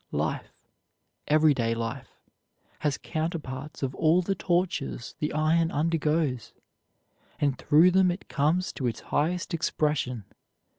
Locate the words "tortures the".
4.33-5.31